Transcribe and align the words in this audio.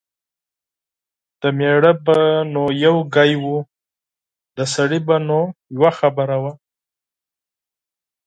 د 1.41 1.43
مېړه 1.57 1.93
به 2.05 2.17
نو 2.53 2.63
یو 2.85 2.95
ګای 3.15 3.33
و. 3.41 3.43
د 4.57 4.59
سړي 4.73 4.99
به 5.07 5.15
نو 5.27 5.39
یوه 5.75 5.91
خبره 5.99 6.37
وه 6.43 6.53